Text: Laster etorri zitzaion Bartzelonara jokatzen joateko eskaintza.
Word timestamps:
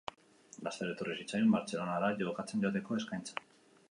Laster 0.67 0.93
etorri 0.93 1.17
zitzaion 1.23 1.53
Bartzelonara 1.57 2.11
jokatzen 2.23 2.65
joateko 2.67 3.01
eskaintza. 3.03 3.41